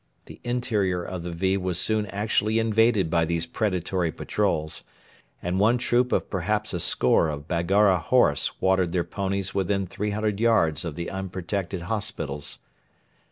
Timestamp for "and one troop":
5.43-6.11